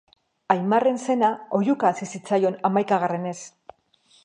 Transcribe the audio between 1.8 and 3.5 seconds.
hasi zitzaion hamaikagarrenez.